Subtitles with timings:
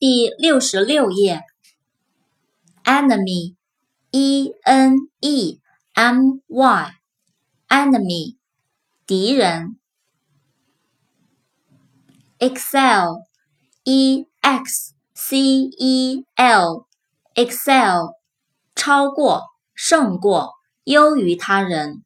[0.00, 1.42] 第六十六页。
[2.84, 5.60] enemy，e n e
[5.92, 8.38] m y，enemy，
[9.06, 9.78] 敌人。
[12.38, 18.14] excel，e x c e l，excel，
[18.74, 19.42] 超过，
[19.74, 20.54] 胜过，
[20.84, 22.02] 优于他人。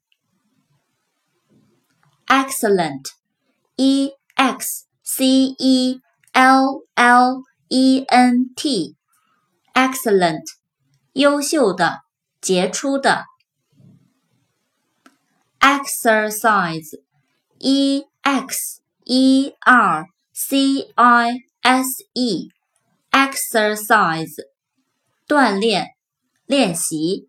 [2.27, 5.25] excellent，e x c
[5.57, 6.01] e
[6.33, 10.44] l l e n t，excellent，
[11.12, 12.00] 优秀的，
[12.40, 13.24] 杰出的。
[15.60, 24.34] exercise，e x e r c i s e，exercise，
[25.28, 25.88] 锻炼，
[26.46, 27.28] 练习。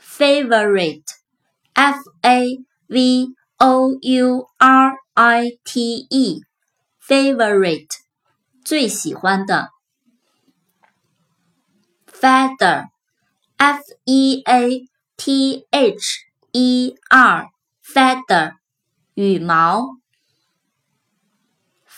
[0.00, 3.26] favorite，f a v
[3.58, 7.90] o u r i t e，favorite，
[8.64, 9.70] 最喜欢的。
[12.20, 14.84] feather，f e a
[15.16, 18.56] t h e r，feather，
[19.14, 19.96] 羽毛。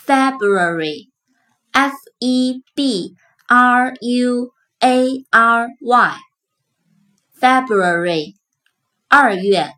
[0.05, 3.17] February，f e b
[3.47, 8.35] r u a r y，February，
[9.09, 9.73] 二月。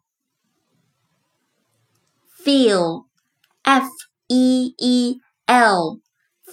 [2.43, 3.89] Feel，f
[4.27, 5.19] e e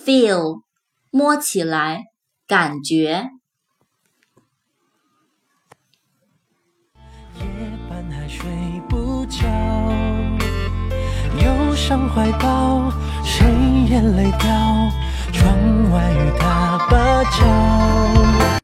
[0.07, 0.61] feel，
[1.11, 2.05] 摸起来，
[2.47, 3.29] 感觉。
[7.35, 7.43] 夜
[7.89, 8.49] 半还睡
[8.87, 9.45] 不着，
[11.43, 12.89] 忧伤怀抱。
[13.25, 13.45] 谁
[13.89, 14.89] 眼泪掉？
[15.33, 15.86] 窗。